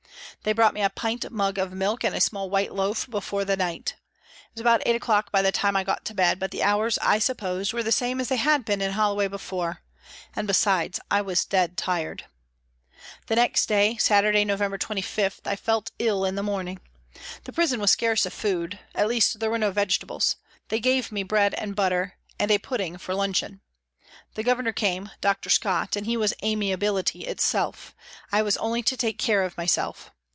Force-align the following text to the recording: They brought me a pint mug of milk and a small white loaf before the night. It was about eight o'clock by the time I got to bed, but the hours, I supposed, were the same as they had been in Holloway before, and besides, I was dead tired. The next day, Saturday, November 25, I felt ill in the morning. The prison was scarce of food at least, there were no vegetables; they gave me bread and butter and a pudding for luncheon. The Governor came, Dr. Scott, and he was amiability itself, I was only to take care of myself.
They 0.43 0.53
brought 0.53 0.73
me 0.73 0.81
a 0.81 0.89
pint 0.89 1.29
mug 1.31 1.59
of 1.59 1.71
milk 1.71 2.03
and 2.03 2.15
a 2.15 2.19
small 2.19 2.49
white 2.49 2.73
loaf 2.73 3.07
before 3.07 3.45
the 3.45 3.55
night. 3.55 3.93
It 4.49 4.53
was 4.55 4.61
about 4.61 4.81
eight 4.87 4.95
o'clock 4.95 5.31
by 5.31 5.43
the 5.43 5.51
time 5.51 5.75
I 5.75 5.83
got 5.83 6.03
to 6.05 6.15
bed, 6.15 6.39
but 6.39 6.49
the 6.49 6.63
hours, 6.63 6.97
I 6.99 7.19
supposed, 7.19 7.73
were 7.73 7.83
the 7.83 7.91
same 7.91 8.19
as 8.19 8.29
they 8.29 8.37
had 8.37 8.65
been 8.65 8.81
in 8.81 8.93
Holloway 8.93 9.27
before, 9.27 9.83
and 10.35 10.47
besides, 10.47 10.99
I 11.11 11.21
was 11.21 11.45
dead 11.45 11.77
tired. 11.77 12.25
The 13.27 13.35
next 13.35 13.67
day, 13.67 13.97
Saturday, 13.97 14.43
November 14.43 14.79
25, 14.79 15.41
I 15.45 15.55
felt 15.55 15.91
ill 15.99 16.25
in 16.25 16.33
the 16.33 16.41
morning. 16.41 16.79
The 17.43 17.53
prison 17.53 17.79
was 17.79 17.91
scarce 17.91 18.25
of 18.25 18.33
food 18.33 18.79
at 18.95 19.07
least, 19.07 19.41
there 19.41 19.51
were 19.51 19.59
no 19.59 19.69
vegetables; 19.69 20.37
they 20.69 20.79
gave 20.79 21.11
me 21.11 21.21
bread 21.21 21.53
and 21.53 21.75
butter 21.75 22.15
and 22.39 22.49
a 22.49 22.57
pudding 22.57 22.97
for 22.97 23.13
luncheon. 23.13 23.61
The 24.33 24.41
Governor 24.41 24.73
came, 24.73 25.11
Dr. 25.21 25.51
Scott, 25.51 25.95
and 25.95 26.07
he 26.07 26.17
was 26.17 26.33
amiability 26.43 27.25
itself, 27.25 27.93
I 28.31 28.41
was 28.41 28.57
only 28.57 28.81
to 28.81 28.97
take 28.97 29.19
care 29.19 29.43
of 29.43 29.55
myself. 29.55 30.09